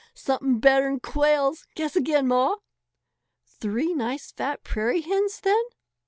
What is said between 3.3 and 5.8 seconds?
"Three nice fat prairie hens then."